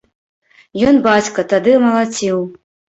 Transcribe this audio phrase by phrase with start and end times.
[0.87, 2.47] Ён, бацька, тады малаціў.